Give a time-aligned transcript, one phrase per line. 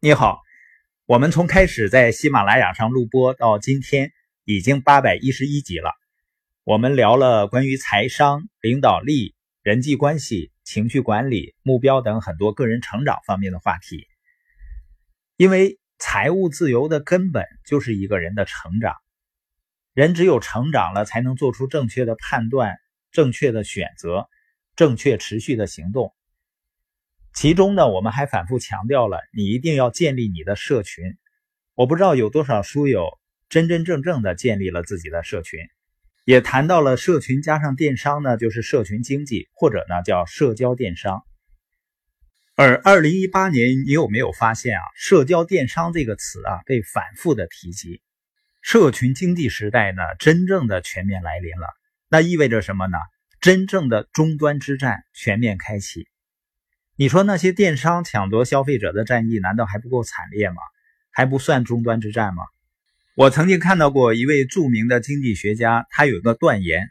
[0.00, 0.42] 你好，
[1.06, 4.12] 我们从开始在喜马拉雅上录播到今天
[4.44, 5.90] 已经八百一十一集了。
[6.62, 14.06] 我们聊了关于财商、领导力、人际关系、情绪管理、目标等很多个人成长方面的话题。
[15.36, 18.94] 因为财务自由的根本就是一个人的成长，
[19.94, 22.76] 人只有成长了，才能做出正确的判断、
[23.10, 24.28] 正确的选择、
[24.76, 26.14] 正确持续的行动。
[27.40, 31.16] 其中呢，我们还反复强调了，你一定要建立你的社群。
[31.76, 33.16] 我不知道有多少书友
[33.48, 35.60] 真真正正的建立了自己的社群，
[36.24, 41.22] 也谈到了社群加上电商呢，就是社群经济，或者呢叫社交电商。
[42.56, 48.02] 而二零一八年，你有没有发现啊，社交电商这个词啊被反复的提及？
[48.62, 51.68] 社群经济时代呢，真正的全面来临了。
[52.08, 52.98] 那意味着什么呢？
[53.40, 56.08] 真正的终端之战全面开启。
[57.00, 60.56] 你说那些电商抢夺消费者的战役，难道还不够惨烈吗？
[61.12, 62.42] 还不算终端之战吗？
[63.14, 66.90] 我曾经看到过一位著名的经济学家，他有一个断言，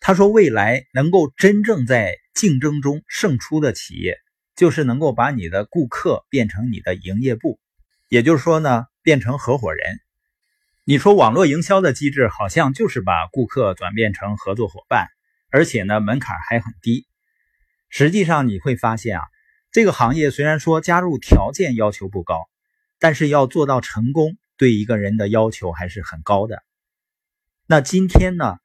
[0.00, 4.18] 他说未来能够真正在竞争中胜出的企业，
[4.56, 7.60] 就是能够把你的顾客变成你的营业部，
[8.08, 10.00] 也就是说呢，变成合伙人。
[10.82, 15.06] 你说网络营销的机制好像就是把顾客转变成合作伙伴，
[15.50, 17.06] 而且呢门槛还很低。
[17.88, 19.24] 实际上你会发现啊，
[19.70, 22.48] 这个行业虽然说加入条件要求不高，
[22.98, 26.62] 但是要做到成功，对一个人的要求还是很高的。
[27.66, 28.58] 那今天呢，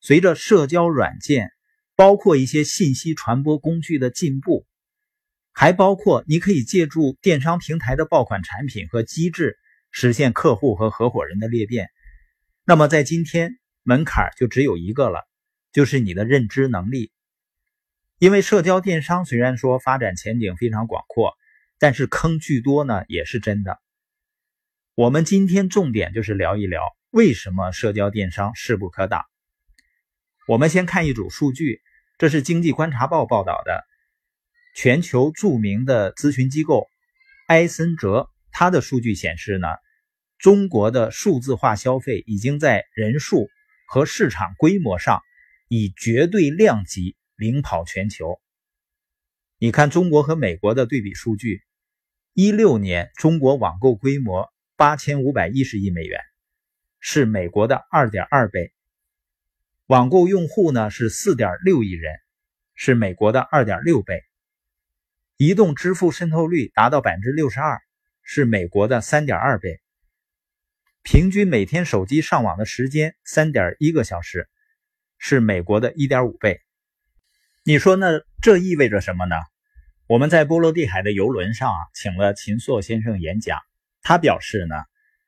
[0.00, 1.50] 随着社交软件，
[1.96, 4.66] 包括一些信息传播工具的进步，
[5.52, 9.58] 还包括你可以借助电商平台的爆款产品和机制，
[9.90, 11.88] 实现客户和合伙人的裂变。
[12.64, 15.26] 那么在今天，门槛就只有一个了，
[15.72, 17.12] 就是你的认知能力。
[18.20, 21.32] 因为社交电商虽然说发展前景非常广阔，
[21.78, 23.80] 但是坑巨多呢，也是真的。
[24.94, 29.24] 我们今天重点就是聊一聊为什么社交电商势不可挡。
[30.46, 31.80] 我们先看一组数据，
[32.18, 33.86] 这是经济观察报报道的，
[34.76, 36.88] 全球著名的咨询机构
[37.48, 39.66] 埃森哲，它的数据显示呢，
[40.36, 43.48] 中国的数字化消费已经在人数
[43.86, 45.22] 和市场规模上
[45.68, 47.16] 以绝对量级。
[47.40, 48.38] 领跑全球。
[49.56, 51.62] 你看中国和美国的对比数据，
[52.34, 56.20] 一六年中国网购规模八千五百一十亿美元，
[56.98, 58.72] 是美国的二点二倍；
[59.86, 62.12] 网购用户呢是四点六亿人，
[62.74, 64.18] 是美国的二点六倍；
[65.38, 67.80] 移动支付渗透率达到百分之六十二，
[68.22, 69.80] 是美国的三点二倍；
[71.02, 74.46] 平均每天手机上网的时间三点一个小时，
[75.16, 76.60] 是美国的一点五倍。
[77.62, 78.06] 你说呢？
[78.40, 79.36] 这意味着什么呢？
[80.06, 83.58] 我们在波罗的海的游轮上啊，请了秦朔先生演讲。
[84.00, 84.76] 他表示呢，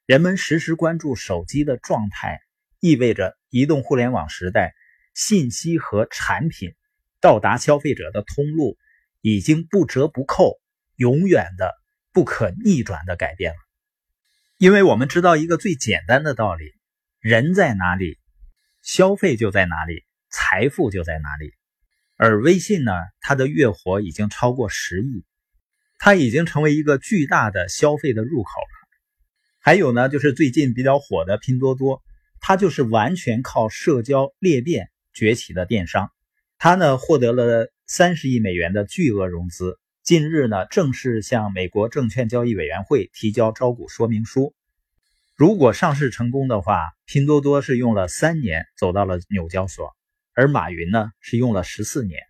[0.07, 2.41] 人们时时关注手机的状态，
[2.81, 4.73] 意味着移动互联网时代
[5.13, 6.73] 信息和产品
[7.21, 8.79] 到达消费者的通路
[9.21, 10.59] 已经不折不扣、
[10.97, 11.75] 永远的
[12.15, 13.59] 不可逆转的改变了。
[14.57, 16.65] 因为我们知道一个最简单的道理：
[17.21, 18.19] 人在哪里，
[18.81, 21.53] 消费就在哪里，财富就在哪里。
[22.25, 25.25] 而微信呢，它的月活已经超过十亿，
[25.99, 28.89] 它已经成为一个巨大的消费的入口了。
[29.59, 32.01] 还有呢，就是最近比较火的拼多多，
[32.39, 36.13] 它就是完全靠社交裂变崛起的电商。
[36.59, 44.55] 它呢获得了三十亿美元的巨额融资，近日呢正式向美国证券交易委员会提交招股说明书。
[45.35, 49.93] 如果上市成功的话，拼多多是用了三年走到了纽交所。
[50.35, 52.21] 而马云呢，是用了十四年。